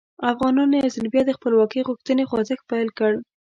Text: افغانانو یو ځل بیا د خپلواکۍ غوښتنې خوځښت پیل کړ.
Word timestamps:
افغانانو 0.31 0.73
یو 0.81 0.93
ځل 0.95 1.05
بیا 1.13 1.23
د 1.25 1.31
خپلواکۍ 1.37 1.81
غوښتنې 1.87 2.23
خوځښت 2.29 2.65
پیل 2.71 2.89
کړ. 2.97 3.11